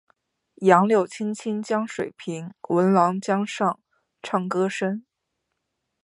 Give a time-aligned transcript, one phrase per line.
[0.63, 3.79] 杨柳青青江水平，闻郎江上
[4.23, 5.05] 唱歌声。